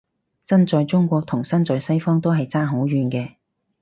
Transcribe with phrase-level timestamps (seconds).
[0.43, 3.35] 身在中國同身在西方都係爭好遠嘅